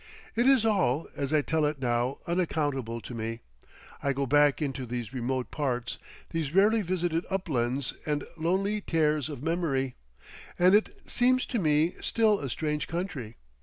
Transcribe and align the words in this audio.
It 0.35 0.47
is 0.47 0.65
all, 0.65 1.07
as 1.15 1.31
I 1.31 1.43
tell 1.43 1.63
it 1.63 1.79
now, 1.79 2.17
unaccountable 2.25 3.01
to 3.01 3.13
me. 3.13 3.41
I 4.01 4.13
go 4.13 4.25
back 4.25 4.59
into 4.59 4.87
these 4.87 5.13
remote 5.13 5.51
parts, 5.51 5.99
these 6.31 6.55
rarely 6.55 6.81
visited 6.81 7.23
uplands 7.29 7.93
and 8.03 8.23
lonely 8.35 8.81
tares 8.81 9.29
of 9.29 9.43
memory, 9.43 9.93
and 10.57 10.73
it 10.73 11.03
seems 11.07 11.45
to 11.45 11.59
me 11.59 11.93
still 12.01 12.39
a 12.39 12.49
strange 12.49 12.87
country. 12.87 13.35